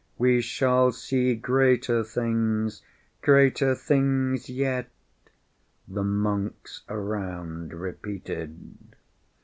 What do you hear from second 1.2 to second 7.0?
greater things, greater things yet!" the monks